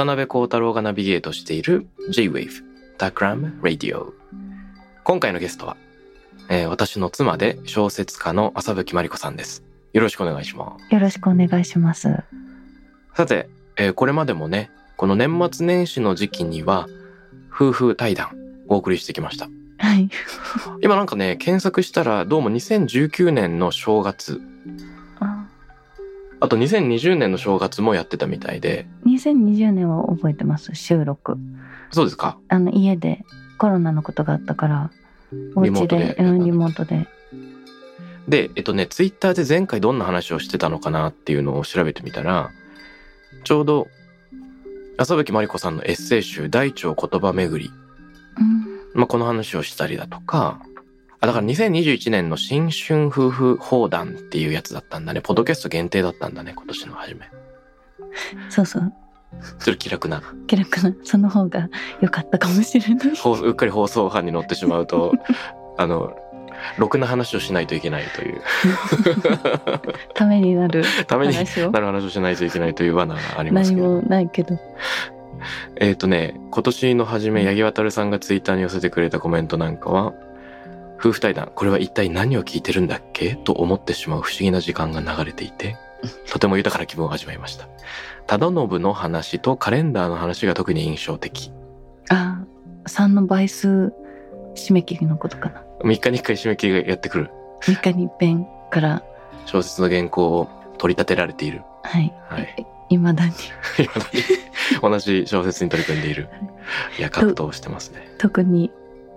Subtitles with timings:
[0.00, 2.64] 渡辺幸太郎がナビゲートしている J-Wave
[2.96, 4.12] Takram Radio
[5.04, 5.76] 今回のゲストは、
[6.48, 9.62] えー私の妻で小説家の浅吹真理子さんです。
[9.92, 10.94] よろしくお願いします。
[10.94, 12.08] よろしくお願いします。
[13.14, 16.88] さて、えーこれまでもねこの年末年始の時期には
[17.52, 18.30] 夫婦対談
[18.68, 19.50] お送りしてきました。
[19.76, 20.08] はい。
[20.80, 24.40] 今なんかね検索したらどうも2019年の正月。
[25.18, 25.44] あ。
[26.40, 28.86] あと2020年の正月もやってたみたいで
[29.28, 31.36] 2020年は覚えてます、収録。
[31.90, 32.38] そうですか？
[32.48, 33.24] あの、家で
[33.58, 34.90] コロナのことがあったから、
[35.54, 37.06] お家リモートでリモートで。
[38.28, 42.50] で、えっとね、ツイッターで前回どんな話をしてたのかなっていうのを調べてみたら、
[43.44, 43.88] ちょうど、
[44.98, 47.70] 浅吹真理子さんのエッセイ集、大腸言葉巡り、
[48.38, 49.00] うん。
[49.00, 50.60] まあ、この話をしたりだとか、
[51.20, 55.20] あ、だから2021年の新春夫婦放談っていうやつだったんだね。
[55.20, 57.30] ポッドキャスト限定だったんだね、今年の初め。
[58.48, 58.92] そうそう。
[59.60, 61.68] ちょっと気楽な、気楽な、その方が
[62.00, 63.16] 良かったかもしれない。
[63.16, 65.12] 放うっかり放送班に乗ってしまうと、
[65.78, 66.16] あの、
[66.76, 68.42] ろくな話をしないといけないという、
[70.14, 71.34] ためになる ために。
[71.34, 71.40] な
[71.80, 73.82] る話をしないといけないという罠がありますけど。
[73.82, 74.58] 何もないけど。
[75.76, 80.12] えっ、とね、今年の初め、八木渡さんがツイッターに寄せてくれたコメントなんかは、
[80.98, 83.36] 夫婦対談、これは一体何を聞いてるんだっけ？
[83.36, 85.76] と思ってしまう不思議な時間が流れていて、
[86.30, 87.68] とても豊かな気分を味わいました。
[88.26, 91.52] 忠信の話とカレンダーの話が特に印象的。
[92.08, 92.44] あ、
[92.86, 93.92] 3の倍数
[94.54, 95.64] 締め切りのことかな。
[95.84, 97.30] 3日に1回締め切りがやってくる。
[97.62, 99.02] 3日に一遍から、
[99.46, 101.62] 小説の原稿を取り立てられている。
[101.82, 102.12] はい。
[102.28, 102.66] はい。
[102.90, 103.32] いまだに。
[103.76, 106.28] 未だに同じ小説に取り組んでいる。
[106.98, 108.08] いや、格闘してますね。
[108.18, 108.72] 特に、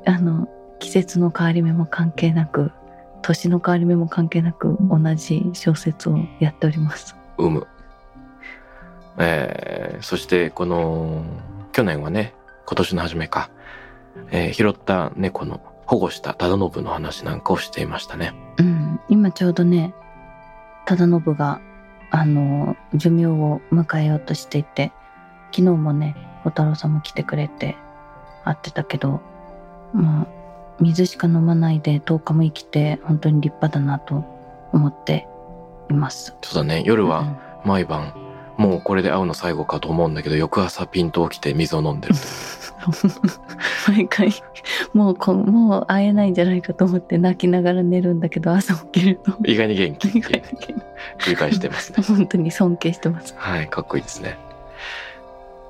[0.06, 0.48] あの、
[0.80, 2.72] 季節の変わり目も関係なく、
[3.24, 7.16] 年の変わり目も関係なく、同じ小説をやっております。
[7.38, 7.68] 生む。
[9.18, 11.24] えー、そしてこの
[11.72, 12.34] 去年はね
[12.66, 13.52] 今年の初めか、
[14.32, 18.34] えー拾った猫の保護した忠信の話なんかをしていましたね。
[18.58, 19.94] うん、今ちょうどね、
[20.86, 21.62] 忠信が、
[22.10, 24.92] あの、寿命を迎えようとしていて、
[25.52, 27.76] 昨日もね、小太郎さんも来てくれて
[28.44, 29.22] 会ってたけど、
[29.94, 30.28] まあ、
[30.80, 34.24] 水しか飲まないで10日も生きて、本当に立派だなと
[34.72, 35.28] 思って
[35.90, 36.36] います。
[36.42, 38.14] そうだね夜うんは毎晩、
[38.58, 42.16] もうこれで会うの最後かと思うんだけど翌朝ピンと起きて水を飲んでる
[43.88, 44.32] 毎回
[44.94, 50.42] もうこもう会えないんじゃないかと思って泣きながら寝るんだけど朝起きると意外に元気繰
[51.30, 52.04] り返してますね。
[52.08, 53.34] 本当に尊敬してます。
[53.38, 54.38] はい、かっこいいですね。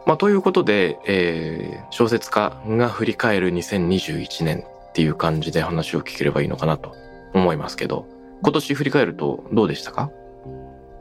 [0.05, 4.63] まあ、ということで、えー小説家が振り返る2021年
[4.93, 6.95] っていう感じで話を聞ければいいのかなと
[7.33, 8.05] 思いますけど、
[8.43, 10.11] 今年振り返るとどうでしたか？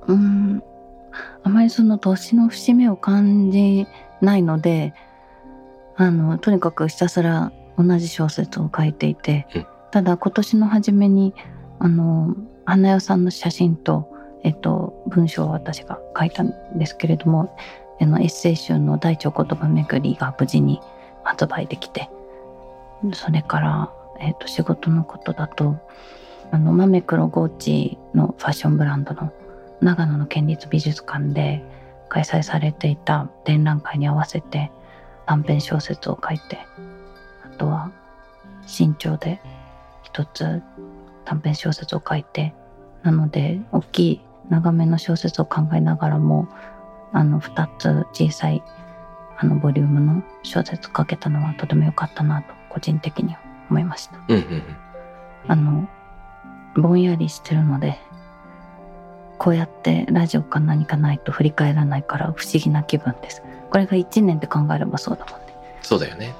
[0.06, 0.62] うん
[1.42, 3.86] あまりその年の節目を感じ
[4.22, 4.94] ないので
[5.96, 9.66] あのとにかくひたすら同じ小説を書いていて、うん。
[9.90, 11.34] ただ今年の初めに
[11.78, 14.08] あの花代さんの写真と、
[14.42, 17.54] えっと、文章を私が書いたんですけれども
[18.00, 20.80] あのエッセイ集の「大腸言葉めぐり」が無事に
[21.24, 22.08] 発売できて
[23.12, 25.76] それから、えっと、仕事のことだと
[26.50, 29.32] あのマメクロゴーチのファッションブランドの
[29.80, 31.64] 長野の県立美術館で
[32.08, 34.70] 開催されていた展覧会に合わせて
[35.26, 36.58] 短編小説を書いて
[37.44, 37.90] あとは
[38.66, 39.40] 新潮で
[40.02, 40.62] 一つ
[41.24, 42.54] 短編小説を書いて
[43.02, 46.48] なので大きい長めの小説を考えながらも
[47.12, 48.62] あの2つ小さい
[49.38, 53.36] あのボリュームの小説書けたのはとても良かったなと個人的に
[53.68, 54.16] 思いました。
[54.28, 54.62] うんうんうん。
[55.48, 55.88] あの
[56.76, 57.98] ぼんやりしてるので
[59.38, 66.34] こうやってラジオか何かないと振り返らないから不思議な気分ですこれが1年って考えればそうだもんねそうだよね。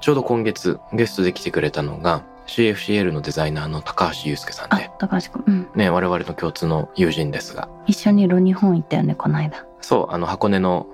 [0.00, 10.86] ちょうど今月ゲストで来てくれたのが CFCL のデザイナーの高橋祐介さんあで、高橋君うんね、我々の共通の友人ですが、一緒にロ日本行ったよねこの間そう、あの箱根の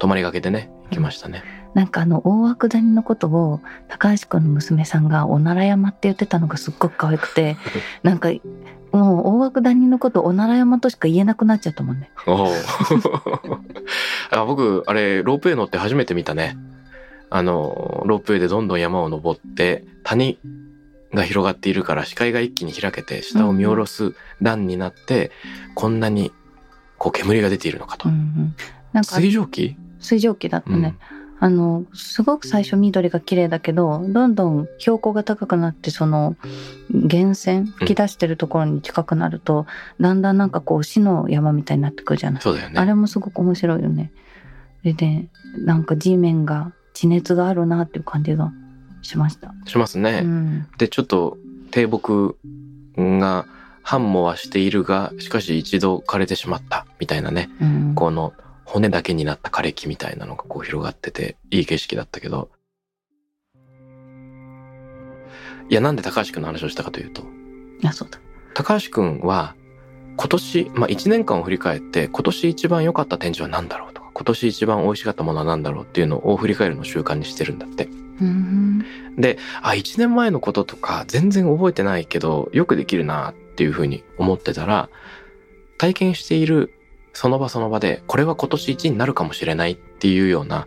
[0.00, 1.44] 泊まりがけでね、行きましたね。
[1.74, 7.56] なんかあの大涌谷のことを高橋君の娘さんがおなら山って言ってたのがすっごく可愛くて
[8.02, 8.30] なんか
[8.92, 12.10] もう大涌谷のことおなら山としか言えなくなっちゃったもんね。
[14.30, 16.58] あ僕、あれ、ロープウェイ乗って初めて見たね。
[17.30, 20.38] あの、ロープウェイでどんどん山を登って、谷
[21.14, 25.30] が広がっているから視界が一気に開けて、下を見下ろす段になって、
[25.74, 26.30] こんなに、
[26.98, 28.10] こう、煙が出ているのかと。
[28.10, 28.54] うんうん。
[28.92, 29.74] なんか水蒸気？
[30.00, 30.96] 水蒸気だったね、
[31.44, 36.36] あのすごく最初緑が綺麗だけどどんどん標高が高くなってその
[36.88, 39.66] 源泉吹き出してるところに近くなると、
[40.00, 42.78] だんだんなんかこう死の山みたいになってくるじゃない、そうだよね。
[42.78, 44.12] あれもすごく面白いよね。
[44.84, 45.28] で
[45.58, 48.52] なんか地面が地熱があるなっていう感じが
[49.02, 50.20] しました、しますね。
[50.22, 51.38] うん、で、ちょっと、
[51.72, 52.36] 低木
[52.96, 53.46] が
[53.82, 57.50] 繁茂はしているが、しかし一度枯れてしまった、みたいなね。
[57.60, 58.32] うん、この
[58.72, 62.48] 骨だけになった枯れ木みたいなのがこう広がってていい景色だったけど。
[65.68, 67.22] いや、なんで高橋くんの話をしたかというと、
[67.84, 68.18] あそうだ
[68.54, 69.54] 高橋くんは
[70.16, 77.90] 今年、まあ1年間を振り返って今年一番良かった展示は何だろうとか、今年一番美味しかったものは何だろうっていうのを振り返るのを習慣にしてるんだって。
[78.22, 78.86] うん
[79.18, 84.88] で、あ、1年前のこととか全然覚えてないけど、よくできるなっていうふうに思ってたら、
[85.76, 86.72] 体験している
[87.12, 90.66] その場その場で、これは今年1になるかもしれないっていうような、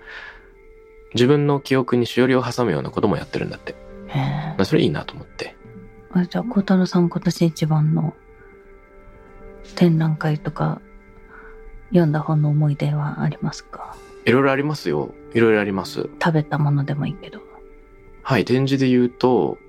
[1.14, 3.76] 自分の記憶にしおりを挟むようなこともやってるんだって。
[4.08, 5.56] へそれいいなと思って。
[6.12, 8.14] あじゃあ孝太郎さん今年一番の
[9.76, 10.82] 展覧会とか
[11.90, 13.96] 読んだ本の思い出はありますか？
[14.26, 15.14] いろいろありますよ。
[15.34, 16.10] いろいろあります。
[16.22, 17.40] 食べたものでもいいけど
[18.28, 19.60] はい、展示で言うと、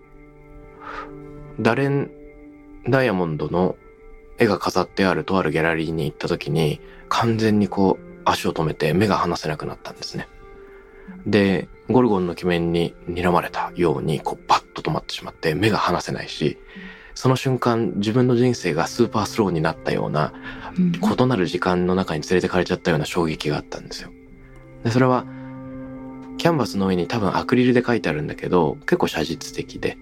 [1.61, 2.11] ダレン・
[2.89, 3.77] ダイヤモンドの
[4.39, 10.29] 絵が飾ってあるとあるギャラリーに行った時に、完全にこう足を止めて目が離せなくなったんですね。
[11.27, 16.59] で、ゴルゴンの鬼面に睨まれたように、こうバッと止まってしまって目が離せないし、
[17.15, 20.33] その瞬間自分の人生がスーパースローになったような、
[20.77, 24.11] 異なる時間の中に連れてかれちゃったような衝撃があったんですよ。
[24.85, 25.25] で、それは、
[26.37, 29.97] キャンバスの上に多分アクリルで書いてあるんだけど、結構写実的で、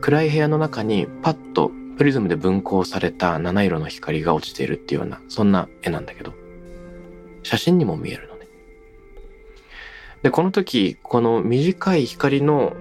[0.00, 6.32] 暗い部屋の中にパッとプリズムで分光された七色の光が落ちているっていうような、そんな絵なんだけど、
[7.42, 8.46] 写真にも見えるのね。
[10.22, 12.74] で、この時、この短い光の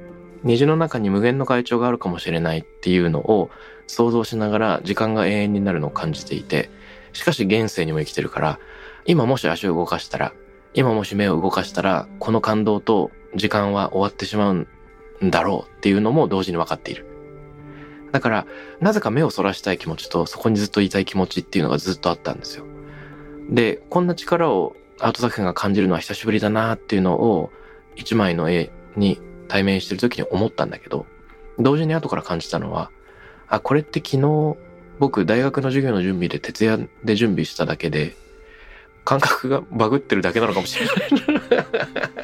[0.43, 3.49] 虹の中に無限の階調があるかもしれないっていうのを
[3.87, 6.69] 想像しながら時間が永遠になるのを感じていて、
[7.11, 8.59] しかし現世にも生きてるから、
[9.03, 10.31] 今もし足を動かしたら、
[10.73, 17.08] 今もし目を動かしたら、この感動と時間は終わってしまうんだろうっていうのも同時に分かっている。
[18.11, 18.47] だから、
[18.79, 22.65] なぜか目をそらしたい気持ちと、そこにずっといたい気持ちっていうのがずっとあったんですよ。
[23.49, 27.51] で、こんな力をアート作品が感じるのは久しぶりだなっていうのを、
[27.95, 31.05] 一枚の絵に対面してる時に思ったんだけど、
[31.59, 32.91] 同時に後から感じたのは、
[33.47, 34.57] あ、これって昨日、
[34.99, 38.15] 僕大学の授業の準備で徹夜で準備しただけで、
[39.05, 42.18] 感覚がバグってるだけなのかもしれない。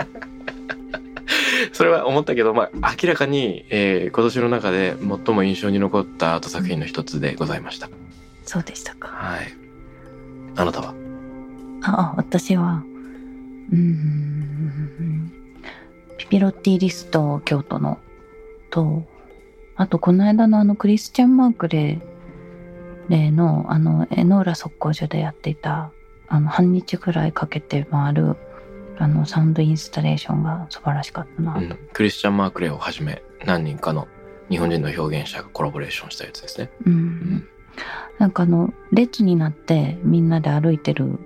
[1.76, 4.96] それは思ったけど、まあ、明らかに、えー今年の中で
[5.26, 7.90] 最も印象に残ったアート作品の一つでございました。
[8.46, 9.54] そうでしたかはい。
[10.56, 10.94] あなたは？
[11.84, 12.82] ああ私は
[13.74, 15.34] うーん
[16.18, 18.00] ピピロッティリスト京都の
[18.70, 19.04] と
[19.76, 25.92] あとこの間のあのクリスチャン・マークレーレーのあの江ノ浦測候所でやっていた
[26.30, 28.38] あの半日くらいかけて回る
[28.98, 34.08] あのサウンドインスタレーションが素晴らしかったなと、うん、クリスチャン・マークレーをはじめ何人かの
[34.50, 36.70] 日本人の表現者がコラボレーションしたやつですね。
[36.86, 37.48] うん。
[38.20, 41.20] なんかあの列になってみんなで歩いてる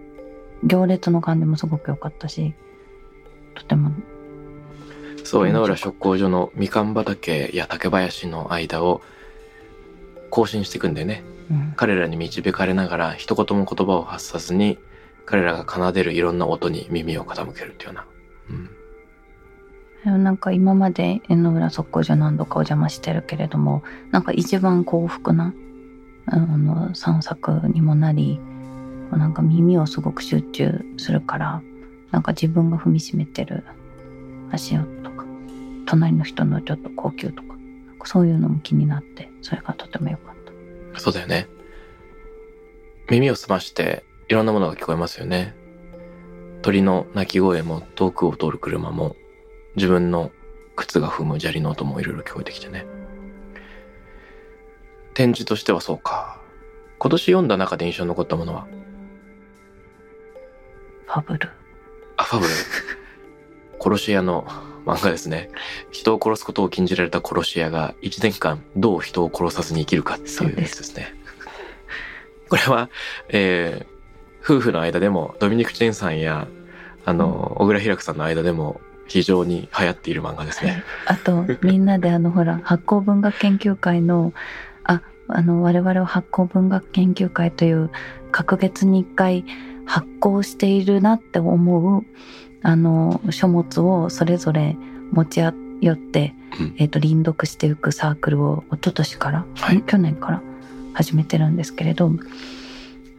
[0.64, 2.54] 行列の感じもすごく良かったし
[3.56, 3.92] とても。
[5.24, 9.02] そう、うん江ノ浦食工所のみかん畑や竹林の間を
[10.30, 11.24] 更新していくんだよね。
[11.52, 11.74] うん。
[11.76, 14.80] 彼らに導かれながら一言も言葉を発さずに
[15.30, 18.06] 彼らが奏でるいろんな音に耳を傾けるっていうような。
[18.50, 18.70] うん
[20.24, 25.54] なんか今まで江ノ浦測候所何度かお邪魔してるけれどもなんか一番幸福な
[26.26, 28.40] あの散策にもなり
[29.12, 31.62] なんか耳をすごく集中するから
[32.12, 33.66] なんか自分が踏みしめてる
[34.52, 35.26] 足音とか
[35.86, 37.58] 隣の人のちょっと高級とか
[38.06, 40.36] そういうのも気になってそれがとても良かっ
[40.94, 41.00] た。
[41.00, 41.48] そうだよね。
[43.10, 45.56] 耳を澄ましていろんなものが聞こえますよね。
[46.62, 49.16] 鳥の鳴き声も遠くを通る車も
[49.76, 50.32] 自分の
[50.76, 52.86] 靴が踏む砂利の音もいろいろ聞こえてきてね。
[55.16, 56.40] 展示としてはそうか。
[57.00, 58.68] 今年読んだ中で印象に残ったものは？
[61.08, 61.50] ファブル。
[62.18, 62.54] あ、ファブル。
[63.82, 64.46] 殺し屋の
[64.86, 65.50] 漫画ですね。
[65.90, 71.16] 人を殺すことを禁じられた殺し屋が1年間どう人を殺さずに生きるかっていうやつですね。
[72.48, 72.90] これは、
[73.30, 73.99] えー、
[74.44, 76.48] 夫婦の間でも、ドミニク・チェンさんや、
[77.06, 80.84] あの、小倉弘さんの間でも非常に流行っている漫画ですね。
[81.06, 84.34] あとみんなであのほら発酵文学研究会の
[84.84, 87.90] ああの我々は発酵文学研究会という
[88.32, 89.46] 隔月に1回
[89.86, 92.06] 発酵しているなって思う
[92.62, 94.78] あの書物をそれぞれ
[95.12, 96.76] 持ち寄って、うん。
[96.78, 99.82] えー、と輪読していくサークルを一昨年から、はい。
[99.82, 100.42] 去年から
[100.94, 102.12] 始めてるんですけれど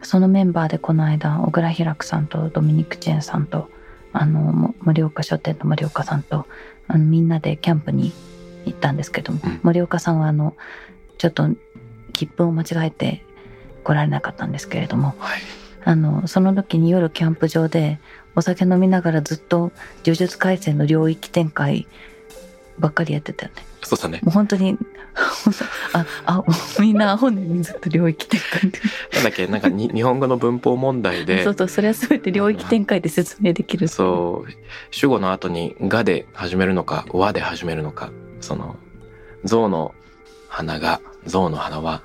[0.03, 3.69] そのメンバーでこの間小倉弘さんとドミニク・チェンさんと
[4.13, 6.45] あのも盛岡書店の森岡さんと
[6.87, 8.11] あのみんなでキャンプに
[8.65, 10.55] 行ったんですけども、うん森岡さんはあの
[11.17, 11.47] ちょっと
[12.13, 13.23] 切符を間違えて
[13.83, 15.39] 来られなかったんですけれどもはい。
[15.83, 17.99] あのその時に夜キャンプ場で
[18.35, 19.71] お酒飲みながらずっと
[20.05, 21.87] 呪術廻戦の領域展開
[22.81, 23.63] ばっかりやってたよね。
[23.83, 24.19] そうだね。
[24.23, 24.77] もう本当に
[25.93, 26.43] ああ
[26.79, 28.79] みんなアホねにずっと領域展開って
[29.13, 31.43] なんだっけ、なんかに日本語の文法問題で。
[31.45, 34.51] そう、そうそれは全て領域展開で説明できるそう、
[34.91, 38.77] 主語の後にがで始めるのか、和で始めるのか、その、
[39.43, 39.93] 象の
[40.47, 42.03] 花が、象の花は、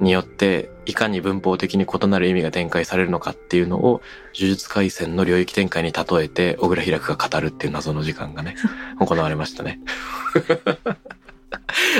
[0.00, 4.02] によって、いかに文法的に異なる意味が展開されるのかっていうのを、
[4.34, 8.56] 呪術廻戦の領域展開に例えて、小倉開くが語るっていう謎の時間がね、
[8.98, 9.80] 行われましたね。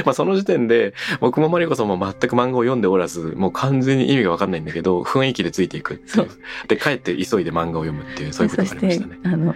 [0.04, 6.68] まあその時点で、僕もマリコさんも全く漫画を読んでおらず、もう完全に意味がわかんないんだけど、雰囲気でついていくっていそうう。
[6.68, 9.18] で、帰って急いで漫画を読むっていう、そういうことがありましたね。
[9.24, 9.54] あの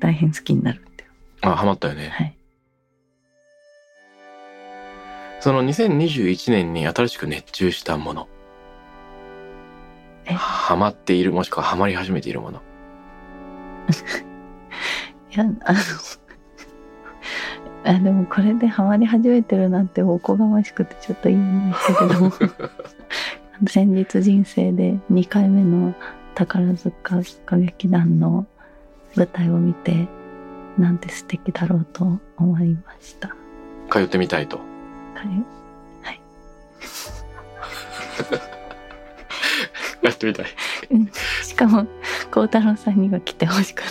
[0.00, 1.04] 大変好きになるって
[1.40, 2.08] あ、ハマったよね。
[2.08, 2.34] はい
[5.40, 8.28] その2021年に新しく熱中したもの。
[10.28, 12.60] えハマっている、もしくはハマり始めているもの。
[15.30, 15.78] いやあの
[17.84, 22.32] あでもこれでハマり始めてるなんておこがましくてちょっと言えないけれども
[23.68, 25.94] 先日人生で2回目の
[26.34, 28.46] 宝塚歌劇団の
[29.16, 30.06] 舞台を見て
[30.76, 33.34] なんて素敵だろうと思いました。
[33.90, 34.58] 通ってみたいと。
[34.58, 34.64] は
[35.24, 35.44] い
[40.08, 40.46] やってみたい。
[41.42, 41.86] しかも
[42.30, 43.90] 孝太郎さんには来てほしくない。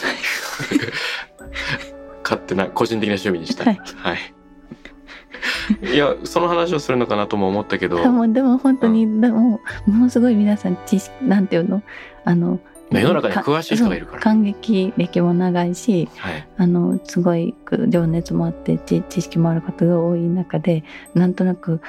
[2.23, 3.79] 勝手な個人的な趣味にしたい。
[3.97, 5.93] はい。
[5.93, 11.83] いや、その話をするのかなとも思ったけど、もうでも本当に、でもものすごい皆さん知識なんていうの？
[12.25, 12.59] あの
[12.89, 14.21] 世の中に詳しい人がいるから。
[14.21, 16.47] 感激歴も長いしはい。
[16.57, 17.53] あのすごい
[17.89, 21.81] 情熱もあって知知識もある方が多い中でなんとなく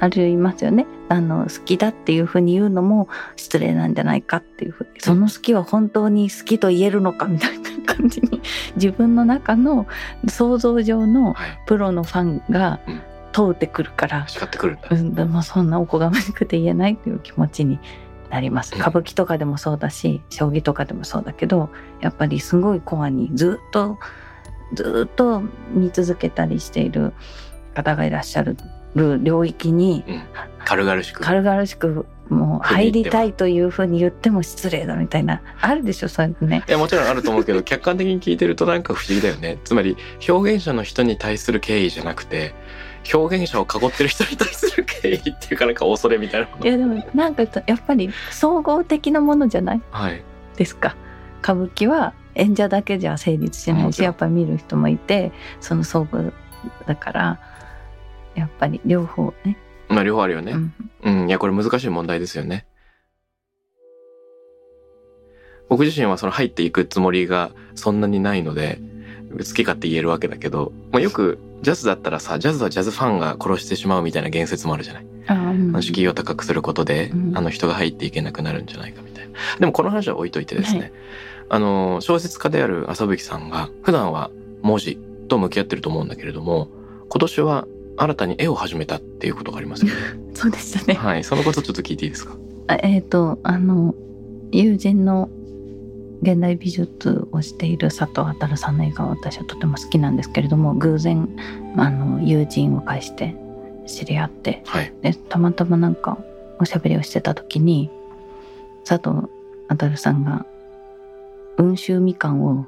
[0.00, 0.86] ありますよね。
[1.08, 5.00] あの好きだっていうふうに言うのも失礼なんじゃないかっていうふうに。
[5.00, 8.40] その好きは本当に好きと言えるのかみたいな感じに
[8.76, 9.86] 自分の中の
[10.26, 11.60] 想像上のはい。
[11.66, 13.00] プロのファンがうん。
[13.32, 14.88] 通ってくるから、叱ってくるんだ。
[14.90, 17.78] うん、でもそんなおこがましくて言えないという気持ちに
[18.28, 18.74] なります。
[18.74, 18.80] うん。
[18.80, 23.98] 歌舞伎とかでもそうだし将棋とかでもそうだけどやっぱりすごいコアにずっと
[24.72, 25.42] ずっと
[25.72, 27.12] 見続けたりしている
[27.74, 28.56] 方がいらっしゃる
[28.94, 30.22] 領域にうん。
[30.64, 31.20] 軽々しく。
[31.22, 36.62] 軽々しくもう入りたいというふうに言っても失礼だみたいなあるでしょそういうのね。
[36.68, 39.58] いや、もちろんあると思うけど、 客観的に聞いてるとなんか不思議だよね。
[39.64, 39.96] つまり、
[40.28, 42.54] 表現者の人に対する敬意じゃなくて、
[43.14, 46.48] 表現者を囲ってる人に対する敬意っていうかなんか恐れみたいな。
[46.62, 49.80] いやでもなんかやっぱり総合的なものじゃない？
[49.90, 50.22] はい。
[50.56, 50.94] ですか
[51.42, 56.30] 歌舞伎は演者だけじゃ成立しないしやっぱり見る人もいてその総合
[56.86, 57.38] だから
[58.34, 59.56] やっぱり両方ね、
[59.88, 60.52] まあ両方あるよね。
[60.52, 62.66] うんうん、いや、これ難しい問題ですよね。
[65.68, 68.80] 僕自身はその入っていくつもりがそんなにないので、
[69.38, 75.06] 好き勝手言えるわけだけど、まあ、よくジャズだったらさ、ジャズはジャズファンが殺してしまうみたいな言説もあるじゃない。
[75.26, 79.32] あーうん敷居を高くすることで、うんあの人が入っていけなくなるんじゃないかみたいな。
[79.60, 80.92] でもこの話は置いといてですね、はい
[81.50, 84.30] あの、小説家である浅吹さんが普段は
[84.62, 84.96] 文字
[85.28, 86.68] と向き合ってると思うんだけれども、
[87.08, 87.66] 今年は
[88.02, 89.98] 新たに絵を始めたっていうことがありますよね。
[90.34, 90.94] そうでしたね。
[90.94, 91.24] はい。
[91.24, 92.34] そのことちょっと聞いていいですか？
[92.68, 93.94] あえっ、とあの
[94.52, 95.28] 友人の
[96.22, 101.28] 現代美術をしている佐藤航さんの映画は私はとても好きなんですけれども偶然
[101.76, 103.34] あの友人を介して
[103.86, 104.92] 知り合ってはい。
[105.02, 106.18] でたまたまなんか
[106.58, 107.90] おしゃべりをしてた時に
[108.84, 109.28] 佐藤
[109.68, 110.46] 航さんが
[111.58, 112.66] 温州みかんを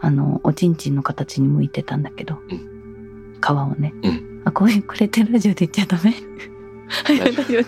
[0.00, 2.54] あのおちんちんの形に向いてたんだけど、う
[3.46, 4.42] 皮をね、うん。
[4.44, 6.14] あこういうこれってラジオで言っちゃダメ？
[6.88, 7.66] はい大大丈丈夫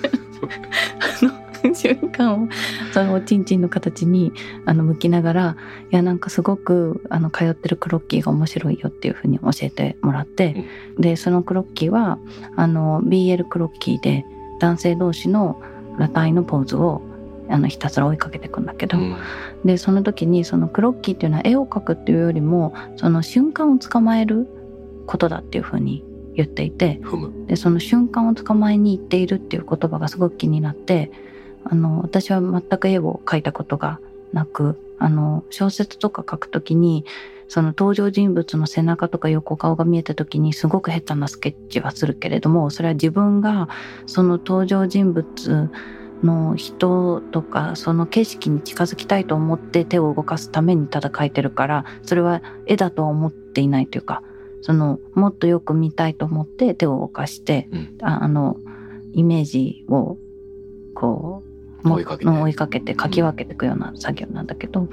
[1.63, 2.49] あの瞬間を
[2.93, 4.33] そのおちんちんの形に
[4.65, 5.57] あの向きながら
[5.91, 10.65] いやなんかすごくあの通ってるクロッキーが面白いよっていうふうに教えてもらって、
[10.99, 12.19] でそのクロッキーは
[12.57, 14.25] あの BL クロッキーで
[14.61, 15.61] 男性同士の
[15.95, 17.03] 裸体のポーズを
[17.51, 19.17] あのひたすら追いかけていくんだけど、うん。
[19.65, 24.47] でその時にそのクロッキーっていうのは絵を描くっていうよりもその瞬間を捕まえる
[25.09, 27.01] ことだっていうふうに言っていて
[27.49, 31.11] でその瞬間を捕まえに行っているっていう言葉がすごく気になって
[31.65, 33.99] あの私は全く絵を描いたことが
[34.33, 37.05] なくあの小説とか書くときに
[37.49, 43.69] その登場人物の背中とか横顔が見えた時にすごく下手なスケッチはするけれどもそれは自分が
[44.07, 45.71] その登場人物
[46.23, 54.23] の人とかその景色に近づきたいと思って手を動かすためにただ描いてるからそれは絵だとは思っていないというか
[54.63, 57.99] そのもっとよく見たいと思って手を動かして、うん。
[58.03, 58.57] ああの
[59.13, 60.17] イメージを
[60.95, 61.43] こ
[61.85, 62.31] うも追いかけて。
[62.31, 64.89] 追いかけてかき分けていくような作業なんだけど、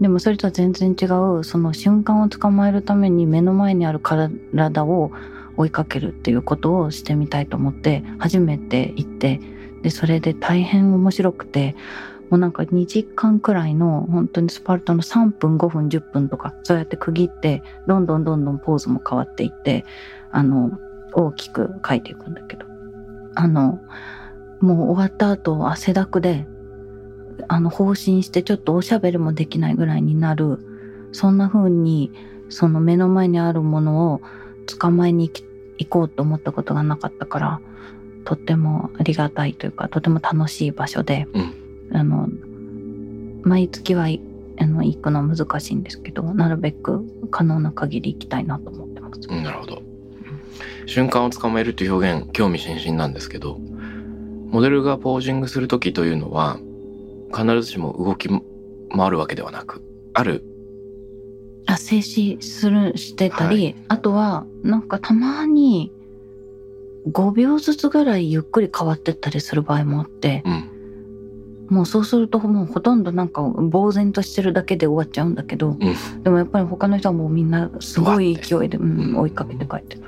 [0.00, 1.06] でもそれとは全然違
[1.38, 5.10] うその瞬間を捕まえるために目の前にある体を
[5.56, 9.40] 追いかけるっていうことをしてみたいと思って初めて行って
[9.82, 11.76] でそれで大変面白くて
[12.30, 19.84] もうなんか2時間くらいの本当にスパルタの3分5分10分とかそうやって区切ってどんどんどんどんポーズも変わっていって
[20.30, 20.78] あの
[21.12, 22.66] 大きく描いていくんだけど。
[23.36, 23.78] あの
[24.60, 26.46] もう終わった後汗だくで
[27.48, 30.58] あの放心してちょっとおしゃべりもできないぐらいになる
[31.12, 32.10] そんな風に
[32.48, 34.22] その目の前にあるものを
[34.66, 35.44] 捕まえに行き
[35.78, 37.60] 行こうと思ったことがなかったから
[38.24, 41.65] とってもありがたいというかとても楽しい場所で、うん。
[41.92, 42.28] あの
[43.42, 44.20] 毎月はい
[44.58, 49.20] あの行くのは難しいんですけどなるべく可能な限り行きたいなと思ってます。
[49.28, 49.82] うんなるほど。
[50.86, 53.58] 瞬間を捕まえるという表現興味津々なんですけど
[54.46, 56.58] モデルがポージングする時というのは
[57.34, 59.82] 必ずしも動き回るわけではなく
[60.14, 60.44] ある。
[61.66, 63.76] あ静止するしてたり、はい。
[63.88, 65.92] あとはなんかたまに
[67.10, 70.70] 5秒ずつぐらいゆっくり変わってったりする場合もあってうん
[71.68, 76.22] もうそうするともうほとんどなんか呆然としてるだけで終わっちゃうんだけど、うん。
[76.22, 79.12] でもやっぱり他の人はもうみんなすごい勢いで、ううん。
[79.12, 80.02] ん、追いかけて帰ってる。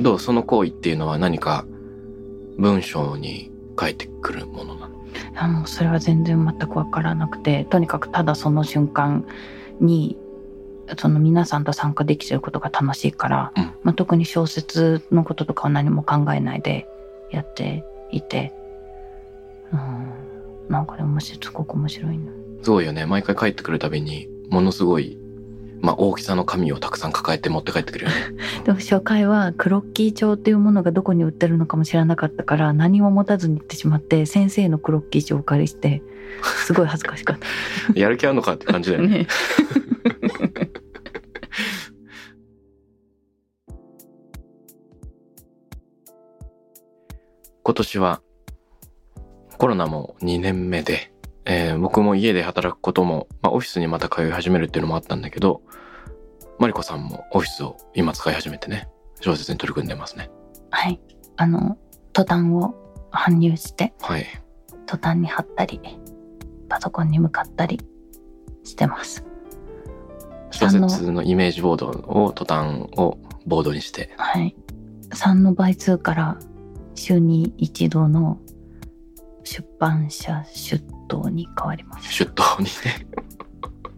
[0.00, 0.18] どう？
[0.18, 1.66] その行為っていうのは何か
[2.56, 4.94] 文章に書いてくるものなの？
[4.94, 9.26] いやもうそれは全然全く分からなくてとにかくただその瞬間
[9.80, 10.16] に
[10.98, 13.64] その皆さんと参加できてることが楽しいから、うん。
[13.82, 16.86] まあ、特に小説のこととかは何も考えないで
[17.30, 18.52] やっていて、
[19.72, 20.11] うん、
[20.72, 22.32] なんかでもすごく面白いな。
[22.62, 25.18] すごいよね毎回帰ってくるたびにものすごい
[25.80, 28.16] まあ大きさの紙をたくさん抱えて持って帰ってくるよね
[28.64, 36.02] でも初回はクロッキー帳っていうものがどこに売ってるのかも知らなかったから何も持たずに行ってしまって先生のクロッキー帳をお借りして
[36.64, 37.46] すごい恥ずかしかった。
[37.98, 39.26] やる気あるのかって感じだよねね
[47.64, 48.22] 今年は
[49.62, 51.12] コロナも2年目で、
[51.44, 55.62] えー僕も家で働くことも、まあ、オフィスにまた通い始めるっていうのもあったんだけど
[56.58, 58.88] マリコさんもオフィスを今使い始めてね
[59.20, 60.32] 小説に取り組んでますね
[60.70, 61.00] はい。
[61.36, 61.78] あの、
[62.12, 62.74] 途端を
[63.12, 64.26] 搬入して、はい
[64.86, 65.80] 途端に貼ったり、
[66.68, 67.80] パソコンに向かったり
[68.64, 69.24] してます。
[70.50, 74.56] 小説のイメージボードを途端をボードにしてはい。
[75.10, 76.38] 3の倍数から
[76.96, 78.40] 週に一度の
[79.44, 82.12] 出版社出頭に変わります。
[82.12, 83.06] 出頭にね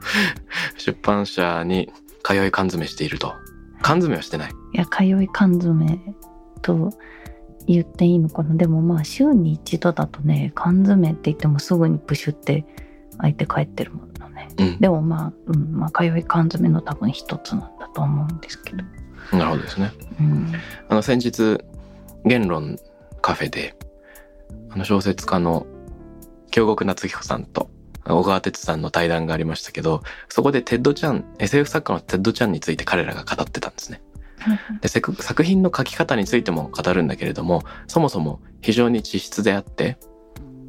[0.76, 3.32] 出版社に通い缶詰していると
[3.82, 6.00] 缶詰はしてないいや、通い缶詰
[6.62, 6.90] と
[7.66, 8.54] 言っていいのかな。
[8.54, 12.64] でもまあ週に一度だとね、缶詰って言ってもすぐにプシュって
[13.18, 14.48] 相手帰ってるものね。
[14.58, 18.84] うんでもまあ、うん、まあ通い缶詰の多分一つなんだと思うんですけど。
[19.36, 20.52] なるほどですねうん。
[20.88, 21.58] あの先日
[22.24, 22.76] 言論
[23.20, 23.76] カフェで
[24.70, 25.66] あの小説家の
[26.50, 27.70] 京極夏彦さんと
[28.06, 34.02] 小川哲さんの対談がありましたけどそこでテッドちゃん SF 作家のテッド・チャンについて彼らが語ってたんですね。
[34.82, 39.96] で作品の書き方についても語るんだけれどもそもそも非常に遅筆であって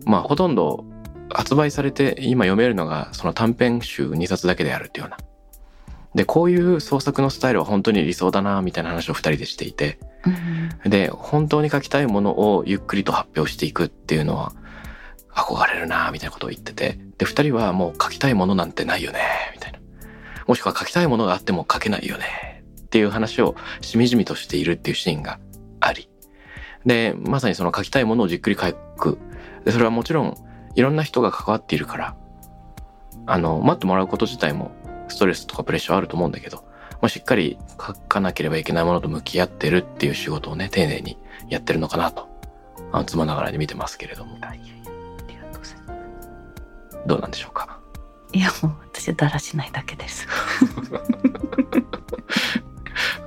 [0.05, 0.85] まあほとんど
[1.29, 5.34] 発売されて今読めるのがその短編集2冊だけであるっていうような。
[6.15, 9.99] でこういう創作のスタイルは本当に理想だなみたいな話を2人でしていて
[10.83, 14.53] うんで本当に書きたいものをゆっくりと発表していくっていうのは
[15.29, 19.19] 憧れるなみたいなことを言っててで2人はもう書きたいものなんてないよね
[19.53, 19.79] みたいな
[20.47, 25.39] もしくは書きたいものがあっても書けないよねっていう話をしみじみとしているっていうシーンが
[25.81, 26.07] あり。
[26.85, 29.17] で、まさにその書きたいものをじっくり書く。
[29.65, 30.37] で、それはもちろん
[30.75, 32.15] いろんな人が関わっているから、
[33.25, 34.71] あの、待ってもらうこと自体も
[35.07, 36.57] ストレスとかプレッシャーあると思うんだけど、
[37.01, 41.17] まあ、しっかり書かなければいけないものと向き合ってるっていう仕事をね、丁寧に
[41.49, 42.27] やってるのかなと、
[42.91, 44.37] あの、つまながらに見てますけれども。
[44.41, 44.73] あいやいや
[45.27, 45.83] ありがとうございま
[46.91, 47.79] すどうなんでしょうか？
[48.33, 50.27] いやもう私だらしないだけです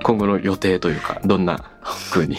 [0.02, 1.70] 今後の予定というか、どんな
[2.12, 2.36] 風に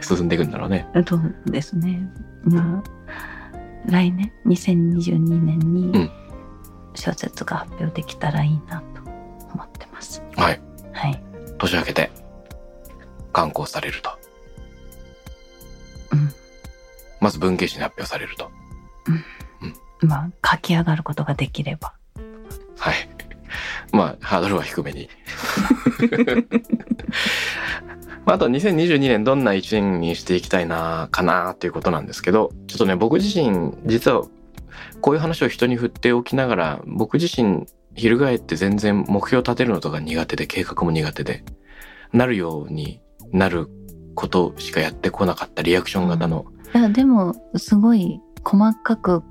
[0.00, 0.86] 進んでいくんだろうね。
[1.06, 2.08] そうですね
[2.44, 2.82] まあ
[3.86, 6.10] 来年？2022年うんに
[6.94, 9.02] 小説が発表できたらいいなと
[9.54, 10.60] 思ってます、はい。
[10.92, 11.22] はい
[11.58, 12.10] 年明けて、
[13.32, 14.10] 刊行されると。
[16.12, 16.32] うん
[17.20, 18.50] まず文系誌に発表されると。
[20.00, 21.94] まあ書き上がることができれば
[22.76, 22.94] はい。
[23.92, 25.08] まあ、ハードルは低めに。
[28.24, 34.24] まあ、あと2022年どんな一年にしていきたいな、かなっていうことなんですけど、ちょっとね、僕自身、実は、
[35.02, 41.44] こういう話を人に振っておきながら、僕自身、翻って全然目標立てるのとか苦手で、計画も苦手で、
[42.12, 43.00] なるように
[43.32, 43.68] なる
[44.14, 49.22] ことしかやってこなかったリアクション型の、いやでもすごい細かく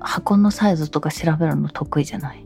[0.00, 2.44] 箱のサイズとか調べるの得意じゃない？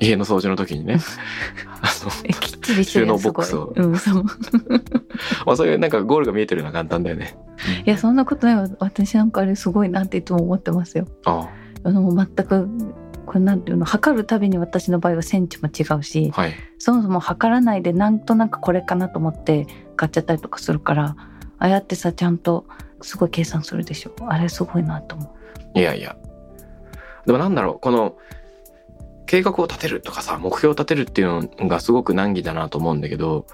[0.00, 0.98] 家の掃除の時にね、
[1.82, 3.72] あの、えきっちり収納ボックスを。
[3.76, 4.24] うんそう
[5.46, 7.36] まあそういうなんかゴールが見えてるのは簡単だよね。
[7.86, 8.68] いやそんなことないわ。
[8.80, 11.06] 私なんかあれすごいなっていつも思ってますよ。
[11.24, 12.68] ああの全く
[13.26, 16.54] これなんていうの測るたびに私の場合はセンチも違うしあ、はい。
[16.78, 21.16] そもそも測らないでなんとなくこれかなと思って買っちゃったりとかするから
[21.58, 22.66] ああやってさちゃんと
[23.00, 25.34] すごい計算するでしょあれすごいなと思
[25.74, 26.16] ういやいや。
[27.26, 28.16] でもなんだろう、この、
[29.26, 33.46] 計画を立てるとかさ、目標を立てるっていうのがすごく難儀だなと思うんだけど、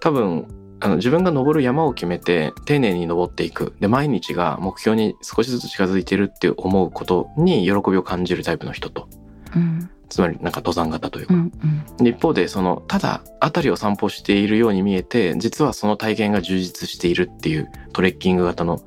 [0.00, 0.46] 多分、
[0.84, 3.74] あの自分が登る山を決めて丁寧に登っていく。
[3.80, 9.08] で、毎日が目標に少しずつ近づいてるって思うことに喜びを感じるタイプの人と。
[9.56, 11.34] うんつまりなんか登山型というか。
[11.34, 18.82] うんうんで一方で、その、ただ、辺りを散歩しているように見えて、実はその体験が充実しているっていうトレッキング型の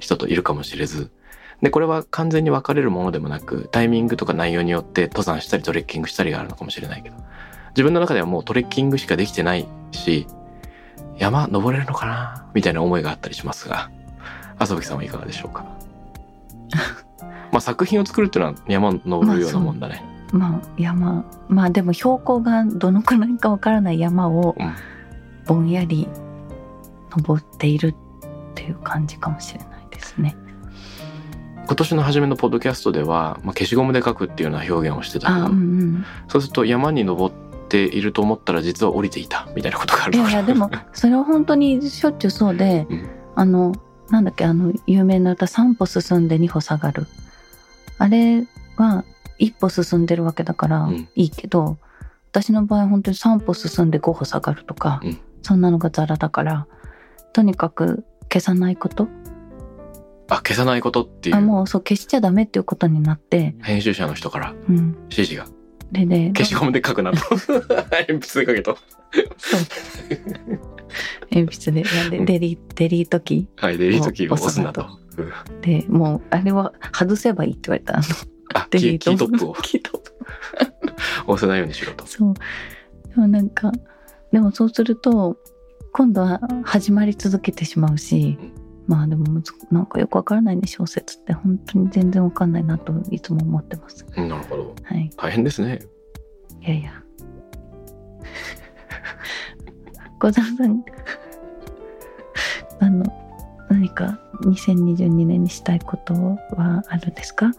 [0.00, 1.10] 人といるかもしれず。
[1.62, 7.16] で、これは完全に分かれるものでもなく、タイミングとか内容によって登山したりトレッキングしたりがあるのかもしれないけど、
[7.70, 10.26] 自分の中ではもうトレッキングしかできてないし、
[11.18, 12.46] 山登れるのかな？
[12.54, 13.90] みたいな思いがあったりしますが、
[14.58, 15.64] 浅吹さんはいかがでしょうか？
[17.52, 20.04] まあ作品を作るっていうのは山登るようなもんだね。
[20.32, 24.72] まあ山まあでも標高がどのくらいかわからない山をうん
[25.44, 26.08] ぼんやり
[27.16, 27.94] 登っているっ
[28.54, 30.36] ていう感じかもしれないですね。
[31.66, 36.04] 今年の初めのポッドキャストでは、まあ、消しゴムで書くっていうような表現をしてたけど、あうんうん。
[36.28, 37.34] そうすると山に登っ
[37.72, 43.08] ていると思ったら実は降りていたみたいなことがあるいやいやでも それは本当にしょっちゅうそうで、うん。
[43.34, 43.72] あの
[44.10, 47.06] なんだっけあの有名な歌「3歩進んで2歩下がる」
[47.96, 49.04] あれは
[49.38, 51.08] 一歩進んでるわけだからうん。
[51.14, 51.78] いいけど、
[52.30, 55.18] 私の場合本当に3歩進んで5歩下がるとか、うん。
[55.40, 56.66] そんなのがザラだから
[57.32, 59.08] とにかく消さないこと。
[60.28, 61.36] あ消さないことっていう。
[61.36, 64.54] あもうそう消しちゃダメっていうことになって、編集者の人から。
[64.68, 65.46] うん、指示が
[65.92, 67.18] でで消しゴムで書くなと。
[67.92, 68.78] 鉛筆で書けと。
[71.30, 74.86] 鉛筆でなんでデリデリートキはいデリートキーを押すなと。
[75.60, 77.98] でもうあれは外せばいいって言われた。
[77.98, 78.04] あの
[78.54, 79.54] あキーキートップを。
[79.62, 80.12] キートップ。
[81.30, 82.06] 押せないようにしろと。
[82.06, 82.34] そう。
[82.34, 83.70] でもなんか
[84.32, 85.36] でもそうすると
[85.92, 91.32] 今度は始まり続けてしまうし、うんまあでもむずなんかよくわからないね小説って。
[91.32, 94.04] 本当に全然わかんないなといつも思ってます。
[94.16, 94.74] うんなるほど。
[94.82, 95.10] はい。
[95.16, 95.80] 大変ですね。
[96.60, 96.92] いやいや。
[100.20, 100.84] 小沢さん
[102.80, 103.04] あの
[103.70, 107.52] 何か2022年にしたいことはあるんですか？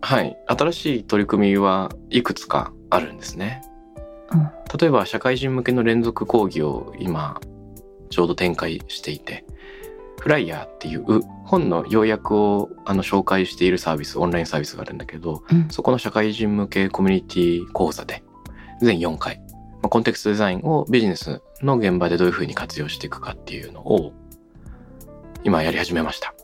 [0.00, 0.36] はい。
[0.46, 3.62] 新しい取り組みはいくつかあるんですね。
[4.32, 4.50] うん。
[4.80, 7.40] 例えば社会人向けの連続講義を今
[8.10, 9.44] ちょうど展開していて
[10.28, 18.22] フライヤーっていう本の要約をあの紹介しているサービスオンラインサービスがあるんだけどうんそこの社会人向けコミュニティ講座で
[18.82, 24.12] 全4回、まあコンテクストデザインをビジネスの現場でどういうふうに活用していくかっていうのを
[25.44, 26.34] 今やり始めました。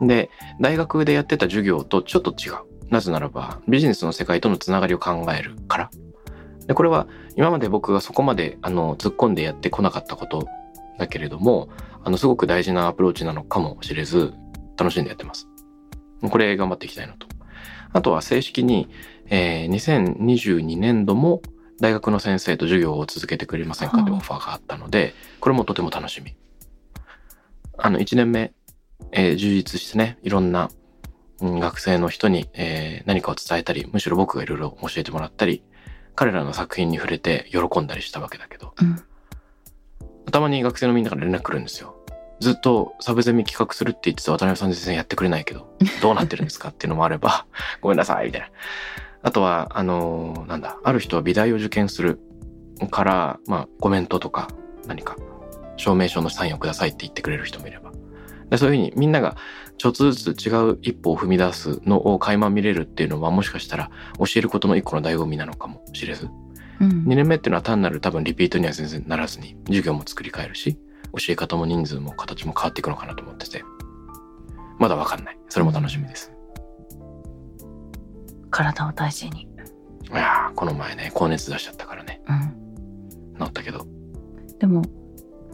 [0.00, 0.28] うんで、
[0.60, 2.56] 大学でやってた授業とちょっと違う。
[2.90, 5.90] なぜならば、ビジネスの世界とのつながりを考えるから。
[6.66, 10.46] で、これは今まで僕がそこまで、あの、突っ込んでやってこなかったこと
[10.98, 11.68] だけれども、
[12.04, 14.32] あの、すごく大事なアプローチなのかもしれず、
[14.76, 15.48] 楽しんでやってます。
[16.28, 17.26] これ頑張っていきたいなと。
[17.92, 18.88] あとは正式に、
[19.26, 21.42] えー2022年度も
[21.80, 26.36] 大学の先生と授業を続けてくれませんかってオファーがあったので、これもとても楽しみ。
[27.78, 28.52] あの、1年目、
[29.12, 30.70] えー充実してね、いろんな、
[31.40, 35.62] うん学生の人に、えー何かを伝えたり、むしろ僕がいろいろ教えてもらったり、
[36.14, 39.02] 彼らの作品に触れて喜んだりしたわけだけど、うん
[40.32, 41.94] たまに学生のみんなから連絡来るんですよ。
[42.40, 47.46] ずっとサブゼミ企画するって言ってた渡辺さん全然やってくれないけど、どうなってるんですかっていうのもあれば、
[47.80, 48.48] ごめんなさい、みたいな。
[49.22, 52.18] あとは、あのーなんだ、ある人は美大を受験する
[52.90, 54.48] から、まあ、コメントとか、
[54.88, 55.16] 何か、
[55.76, 57.92] 証明書のサインをくださいって言ってくれる人もいれば。
[58.50, 59.36] でそういうふうにみんなが
[59.78, 66.28] ちょっとずつ違う一歩を踏み出すのを垣間見れるっていうのはもしかしたら教えることの一個の醍醐味なのかもしれず。
[66.82, 70.76] うん2年目っていうのは単なる多分リピートには全然ならずに授業も作り変えるし
[71.16, 73.62] 教え方も人数も形も変わっていくのかなと思ってて
[74.78, 76.32] まだわかんないそれも楽しみです、
[78.50, 79.42] 体を大事に。
[79.42, 83.38] いやーこの前ね高熱出しちゃったからねうん。
[83.38, 83.86] 治ったけど
[84.58, 84.82] でも、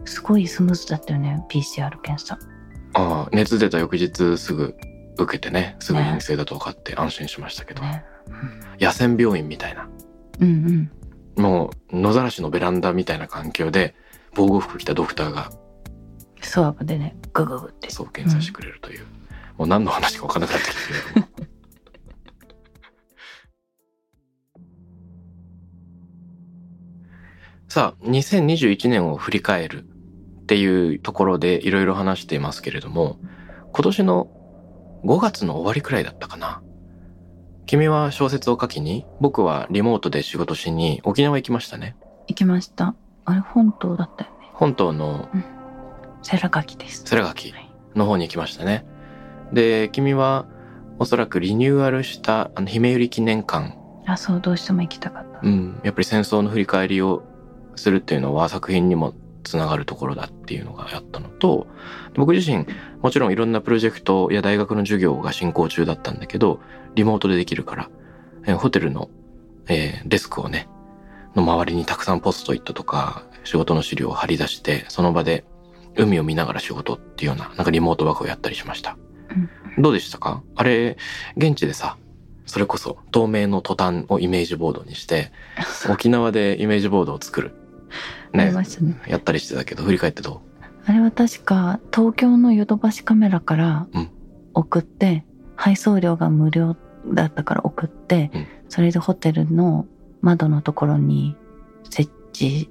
[0.05, 2.37] すごいスムーズだったよね、PCR 検査。
[2.93, 4.75] ああ熱出た翌日すぐ
[5.17, 8.03] 受けてねすぐ陰性だと分かって安心しましたけど、ね。
[8.79, 9.87] 野戦病院みたいな
[10.39, 10.91] うんうん。
[11.39, 13.95] もう野ざらしのベランダみたいな環境で
[14.35, 15.51] 防護服着たドクターが
[16.41, 17.89] スワブでね、グググって。
[17.89, 19.05] そう検査してくれるという、
[19.57, 21.25] もう何の話か分かんなくなってきてるけど。
[21.25, 21.27] も
[27.67, 33.19] さあ2021年を振り返るっていうところでいろいろ話していますけれども
[33.73, 34.27] 今年の
[35.05, 36.63] 5月の終わりくらいだったかな
[37.69, 41.95] 君は小説を書きに僕はリモートで仕事しに沖縄行きましたね
[42.27, 42.95] 行きました。
[43.25, 44.49] あれ、本島だったよね。
[44.53, 45.29] 本島の
[46.23, 47.03] セラガキです。
[47.03, 48.87] セラガキはいの方に行きましたね。
[49.53, 50.47] で、君は
[50.97, 53.77] おそらくリニューアルしたあの姫百合記念館、
[54.07, 55.39] あ、そう、どうしても行きたかった。
[55.43, 57.21] うん、やっぱり戦争の振り返りを
[57.75, 61.67] するっていうのは作品にもつながるところだっていうのがあったのと、
[62.15, 62.65] 僕自身
[63.01, 66.59] もちろんいろんなプロジェクトや大学の授業が進行中だったんだけど、
[66.95, 67.89] リモートでできるから、
[68.45, 69.09] えーホテルの、
[69.67, 70.67] えーデスクをね、
[71.35, 75.45] の周りにたくさんポストイットとか仕事の資料を貼り出して、その場で
[75.95, 78.97] 海を見ながら仕事っていうような、なんかリモートワークをやったりしました。
[79.77, 80.41] どうでしたか？
[80.55, 80.97] あれ、
[81.37, 81.97] 現地でさ、
[82.45, 85.31] それこそ透明のトタンをイメージボードにして、
[85.89, 87.51] 沖縄でイメージボードを作る。
[88.33, 88.99] ねね。
[89.07, 90.41] やったりしてたけど、振り返ってど
[90.85, 94.09] あれは確か東京のヨドバシカメラからうん
[94.55, 95.25] 送って、
[95.59, 99.87] 配送料が無料だったから送って、うんそれでホテルの
[100.21, 101.35] 窓のところに
[101.89, 102.69] 設置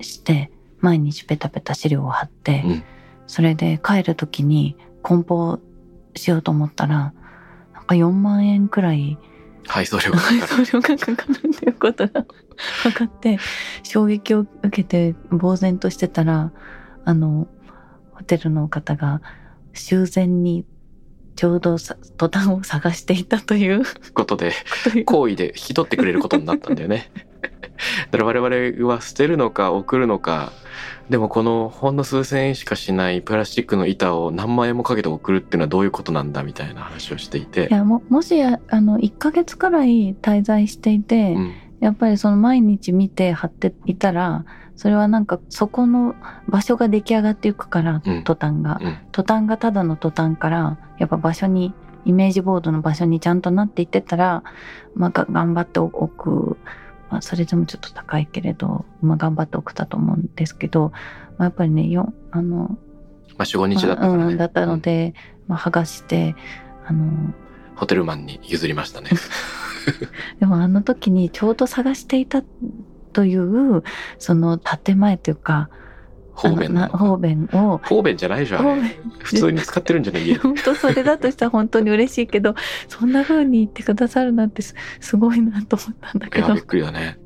[0.00, 2.82] して毎日ペタペタ資料を貼って、うん
[3.26, 5.60] それで帰る時に梱包
[6.16, 7.14] しようと思ったら
[7.72, 9.18] なんか4万円くらい
[9.68, 10.66] 配送料がか配かる。
[10.66, 12.26] 送料がかかるっていうことが
[12.82, 13.38] 分かって
[13.84, 16.50] 衝撃を受けて呆然としてたら
[17.04, 17.46] あの
[18.10, 19.22] ホテルの方が
[19.72, 20.64] 修繕に
[21.40, 24.52] ちょうどさトタンを探していたということで、
[24.84, 27.10] という行為で引き取ってくれることになったんだよね。
[28.10, 30.52] だから我々は捨てるのか送るのか、
[31.08, 37.72] でもこのほんの数千円しかしないプラスチックの板を何万円もかけて送るっていうのはどういうことなんだみたいな話をしていてい。
[37.72, 44.44] やももしあの1ヶ月くらい滞在していて、うんやっぱりその毎日見て貼っていたら
[44.80, 46.14] それはなんかそこの
[46.48, 48.24] 場所が出来上がっていくから、うん。
[48.24, 48.98] トタンが、うん。
[49.12, 51.74] トタンがただのトタンからやっぱ場所に
[52.06, 54.42] イメージボードの場所にちゃんとなっていってたら、
[54.94, 56.56] まあ、が頑張っておく、
[57.10, 60.92] まあ、それでもちょっと高いけれど、まあ、頑張って送ったと思うんですけど、
[61.36, 62.78] まあ、やっぱりねよあの、
[63.36, 64.16] まあ4、5日だったね。
[64.16, 65.12] まあうん、だったので、
[65.46, 66.34] まあ、剥がして
[66.86, 67.34] あの
[67.76, 69.10] ホテルマンに譲りましたね。
[70.40, 72.42] でもあの時にちょうど探していた
[73.12, 73.82] という
[74.18, 75.68] その建前というか
[76.32, 78.82] 方便方便を方便じゃないじゃん。
[79.18, 80.40] 普通に使ってるんじゃねえ家で。
[80.40, 82.54] 本当それだとしたら本当に嬉しいけど
[82.88, 87.18] そんな風に言ってくださるなんてすすごいなと思ったんだいや、けどびっくりだね。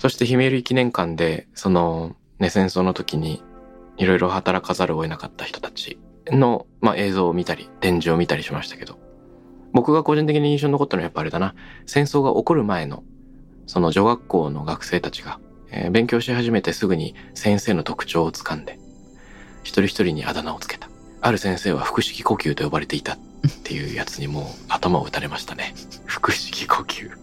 [0.00, 3.44] そして、姫百合記念館で、その、ね、戦争の時に、
[3.98, 5.98] いろいろ働かざるを得なかった人たち
[6.32, 8.98] の、まあ、映像を見たり、展示を見たりしましたけど、
[9.74, 13.04] 僕が個人的に印象に残ったのはやっぱあれだな、戦争が起こる前の、
[13.70, 15.38] その女学校の学生たちが、
[15.70, 18.80] えー勉強し始めてすぐに先生の特徴をつかんで、
[19.62, 20.88] 一人一人にあだ名をつけた。
[21.20, 23.18] ある先生は腹式呼吸と呼ばれていたっ
[23.62, 25.72] ていうやつにもう頭を打たれましたね。
[26.06, 27.06] 腹式呼吸。
[27.06, 27.14] や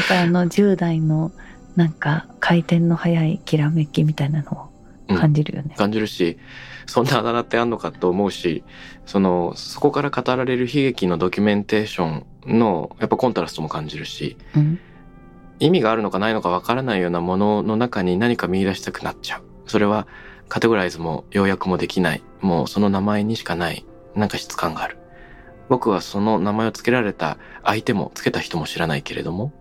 [0.00, 1.32] っぱりあの10代の
[1.76, 4.70] なんか回転の速いきらめきみたいなの
[5.10, 5.74] を感じるよね。
[5.76, 6.38] 感じるし、
[6.86, 8.64] そんなあだ名ってあんのかと思うし、
[9.04, 14.80] その、そこから語られる悲劇のドキュメンテーションの、やっぱコントラストも感じるし、うん
[15.60, 19.42] 意味があるのかないのかわからないようなものの中に何か見出したくなっちゃう。
[19.66, 20.06] それは
[20.48, 22.22] カテゴライズも要約もできない。
[22.40, 23.84] もうその名前にしかない。
[24.14, 24.98] なんか質感がある。
[25.68, 29.52] 僕はその名前を付けられた相手も付けた人も知らないけれども、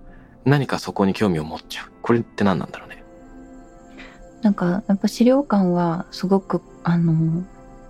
[0.45, 1.91] 何かそこに興味を持っちゃう。
[2.01, 3.03] これって何なんだろうね。
[4.41, 7.43] なんかやっぱ資料館はすごくあの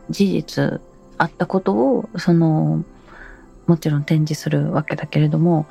[0.10, 0.82] 事実
[1.18, 2.84] あったことをその
[3.68, 5.68] もちろん展示するわけだけれども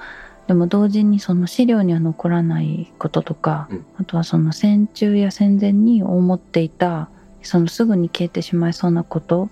[0.47, 7.09] でも同時にその資料には残らないこととか、うんあとはその戦中や戦前に思っていた
[7.43, 9.49] そのすぐに消えてしまいそうなこと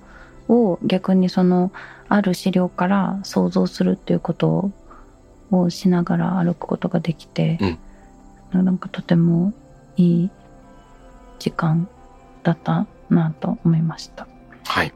[0.49, 1.73] を逆にその
[2.09, 4.71] ある資料から想像するっていうこと
[5.51, 7.79] をしながら歩くことができて、
[8.53, 9.53] なんかとても
[9.97, 10.31] いい
[11.39, 11.89] 時間
[12.43, 14.27] だったなと思いました。
[14.65, 14.93] はい。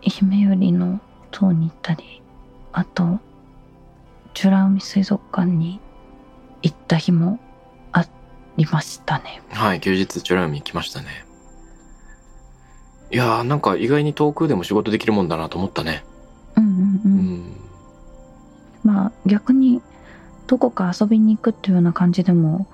[0.00, 1.00] 姫よりの
[1.30, 2.22] 塔に行ったり
[2.72, 3.18] あと
[4.44, 5.80] 美ら海水族館に
[6.62, 7.38] 行った日も
[7.92, 8.04] あ
[8.56, 9.80] りましたねはい。
[9.80, 11.06] 休日チュラ海行きましたね。
[13.10, 16.04] いやーなんか意外に遠くでも仕事できるもんだなと思ったね。
[16.56, 17.56] うんうんう、うんん。
[18.84, 19.80] まあ逆に
[20.46, 22.66] どこか遊びに行くっていうような感じでも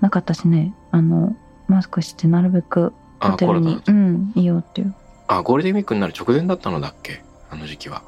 [0.00, 1.36] なかったしねあの
[1.68, 4.94] マスクしてなるべくホあ、テルにうんいようっていう、
[5.26, 7.22] あ、ゴールデンウィークになる直前だったのだっけ？
[7.50, 8.02] あの時期は。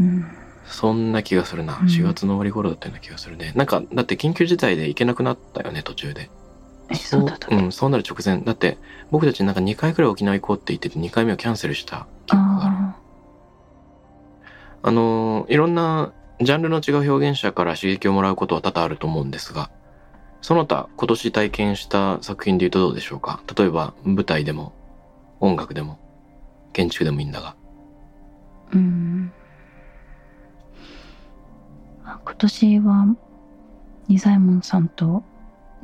[0.00, 0.26] うん、
[0.66, 1.78] そんな気がするな。
[1.80, 3.52] うん4月の終わり頃だったような気がするね。
[3.54, 6.30] なんか、だって緊急事態で行けなくなったよね、途中で。
[6.88, 7.56] えそうだったっけ？
[7.56, 8.44] うん、そうなる直前。
[8.44, 8.78] だって、
[9.10, 12.76] 僕たちなんか2回くらい沖縄行こうって言ってて2回目をキャンセルした記憶がある。
[12.76, 12.96] あ
[14.82, 19.70] あのーいろんなジャンルの違う表現者から刺激をもらうことは多々あると思うんですが、
[20.42, 23.40] その他今年体験した作品で言うとどうでしょうか？
[23.56, 24.72] 例えば舞台でも
[25.40, 25.98] 音楽でも
[26.72, 27.56] 建築でもいいんだが。
[28.72, 29.32] ーうん
[32.36, 33.16] 年は
[34.08, 35.24] 二左衛門さんと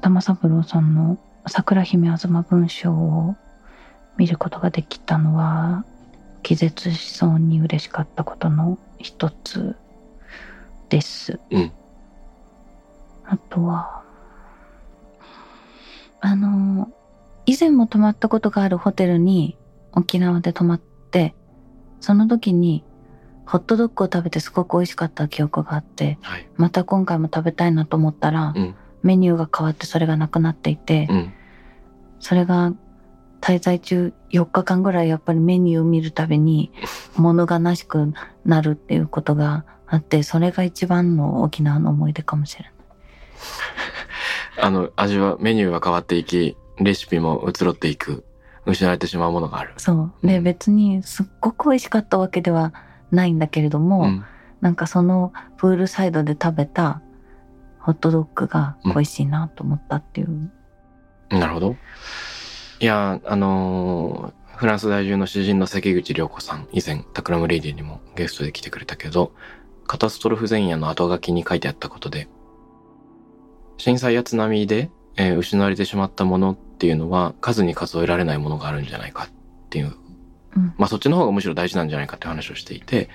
[0.00, 3.36] 玉三郎さんの「桜姫吾妻文章」を
[4.16, 5.84] 見ることができたのは
[6.42, 9.76] 気絶しそうに嬉しかったことの一つ
[10.88, 11.40] です。
[11.50, 11.72] うん。
[13.24, 14.02] あとは
[16.20, 16.90] あの
[17.46, 19.56] 以前も泊まったことがあるホテルに
[19.92, 21.34] 沖縄で泊まって
[22.00, 22.84] その時に
[23.52, 26.48] ホットドッグを食べてすごく美味しかった記憶があってはい。
[26.56, 28.74] また今回も食べたいなと思ったら、うん。
[29.02, 31.34] メニューが変わってそれがなくなっていて、うん。
[32.18, 32.72] それが
[33.42, 36.72] 滞在中4日間ぐらいやっぱりメニューを見るたびに
[37.18, 38.14] 物悲しく
[38.46, 42.72] なるっていうことがあってそれが一番の沖縄の思い出かもしれない。
[44.64, 48.24] あの、味は、メニューは変わっていき、レシピも移ろっていく、
[48.64, 49.74] 失われてしまうものがある。
[49.76, 52.72] そうで、うん別にすっごく美味しかったわけでは
[53.12, 54.24] ないんだけれども、うん。
[54.60, 57.02] なんかそのプールサイドで食べた
[57.78, 60.50] ホットドッグが美味しいなと思ったっていう。
[61.30, 61.76] なるほど。
[62.80, 69.32] いや、あのーフランス在住の詩人の関口涼子さん、以前、タクラムレディオにもゲストで来てくれたけど、
[69.88, 72.28] カタストロフ前夜の後書きに書いてあったことで、
[73.76, 79.28] 震災や津波で、えー失われてしまったものっていうのは数に数えられないものがあるんじゃないかっ
[79.70, 79.96] ていう、
[80.56, 83.08] うんまあそっちの方がむしろ大事なんじゃないかって話をしていて、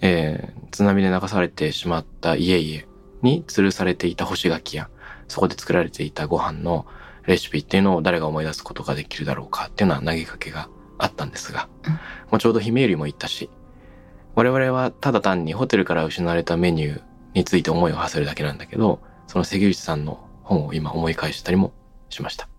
[0.00, 2.90] えー津波で流されてしまった家々
[3.20, 4.88] に吊るされていた干し柿や、
[5.28, 6.86] そこで作られていたご飯の
[7.26, 11.98] レシピっていうのを誰が思い出すことができるだろうかっていうのは投げかけがあったんですが、うんも
[12.36, 13.50] うちょうど姫よりも言ったし、
[14.34, 17.02] 我々はただ単にホテルから失われたメニュー
[17.34, 21.74] について思いを馳せるだけなんだけど、その関口さんの本を今思い返したりも
[22.08, 22.51] しました。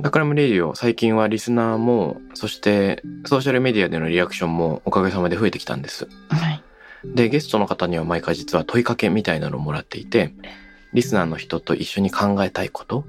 [0.00, 6.08] タクラムレディオ最近はリスナーも、そしてソーシャルメディアでのリアクションもおかげさまで増えてきたんです。
[6.28, 6.62] はい。
[7.04, 10.34] で、ゲストの方には毎回実は問いかけみたいなのをもらっていて、
[10.92, 13.04] リスナーの人と一緒に考えたいこと、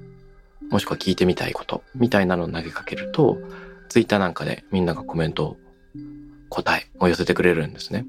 [0.69, 3.37] もしくは聞いてみたいこと、みたいなのを投げかけると、
[3.89, 5.57] ツイッターなんかでみんながコメントを
[6.49, 8.05] 答えを寄せてくれるんですね。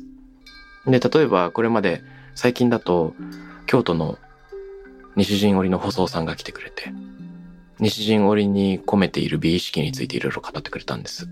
[0.86, 2.02] で、例えばこれまで
[2.34, 3.14] 最近だと、
[3.66, 4.18] 京都の
[5.16, 6.92] 西陣織の舗装さんが来てくれて、
[7.80, 11.28] 西陣織に込めている美意識についていろいろ語ってくれたんです。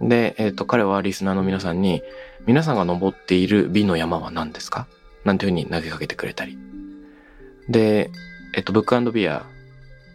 [0.00, 2.02] で、えっ、と、彼はリスナーの皆さんに、
[2.46, 4.86] 皆さんが登っている美の山は何ですか？
[5.24, 6.58] なんていうふうに投げかけてくれたり。
[7.68, 8.10] で、
[8.54, 9.46] えっと、ブックビア、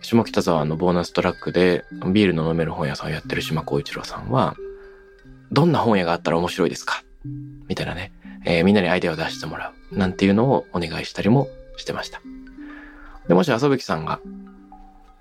[0.01, 4.55] 下北沢のボーナストラックでビールの飲める本屋さんをやってる島光一郎さんは、
[5.51, 7.03] どんな本屋があったら面白いですか？
[7.67, 8.11] みたいなね、
[8.45, 9.97] えーみんなにアイデアを出してもらう。
[9.97, 11.47] なんていうのをお願いしたりも
[11.77, 12.21] してました。
[13.27, 14.19] で、もし浅吹さんが、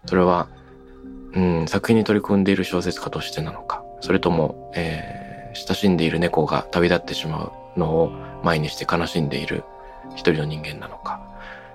[0.09, 0.49] それは、
[1.35, 8.13] うん、作品に取り組んでいる小説家としてなのか、それとも、えー親しんでいる猫が旅立ってしまうのを
[8.45, 9.65] 前にして悲しんでいる
[10.11, 11.21] 一人の人間なのか、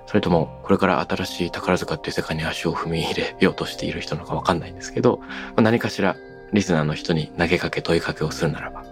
[0.05, 5.27] それともこれから新しい宝塚っていう世界に足を踏み入れようとしている人なのかわかんないんですけど、ま
[5.57, 6.15] あ、何かしら
[6.53, 8.85] リスナーの人に投げかけ問いかけをするならば、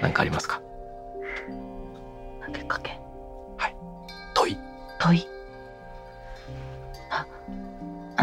[0.00, 0.62] 何かありますか？
[2.46, 2.98] 投げかけ。
[4.34, 4.56] 問い。
[4.98, 5.26] 問い。
[5.28, 5.31] あ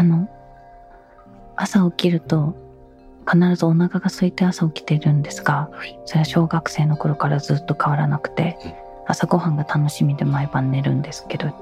[0.00, 0.30] あの
[1.56, 2.56] 朝起きると
[3.30, 6.00] 必ずお腹が空いて朝起きてるんですがはい。
[6.06, 8.72] それは小学生の頃からずっと変わらなくて、うん
[9.06, 11.52] 朝ごはんが楽しみで毎晩寝るんですけど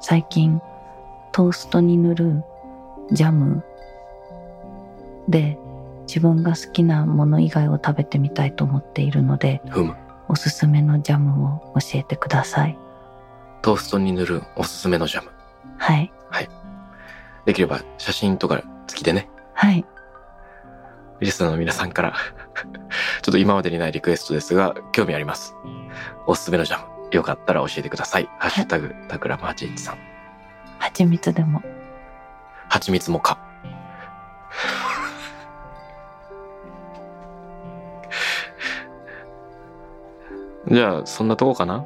[0.00, 0.62] 最近
[1.30, 2.44] トーストに塗る
[3.12, 3.62] ジャム
[5.28, 5.58] で
[6.06, 9.60] 自分が好きなもの以外を食べてみたいと思っているので。
[10.30, 12.78] おすすめのジャムを教えてください
[13.62, 15.30] トーストに塗るおすすめのジャム。
[15.78, 16.12] はい
[17.48, 19.82] できれば写真とか付きでね、はい
[21.20, 22.12] リスナーの皆さんから
[23.22, 25.56] ちょっと今までにないリクエストですが、興味あります。
[26.26, 26.84] おすすめのジャム。
[27.10, 28.28] よかったら教えてください。
[28.38, 29.98] ハッシュタグ、タクラム813さん。
[30.78, 31.62] 蜂蜜でも
[32.68, 33.38] 蜂蜜もか。
[40.70, 41.82] じゃあ、そんなとこかな？